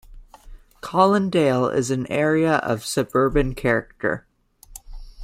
[0.81, 4.25] Colindale is an area of suburban character.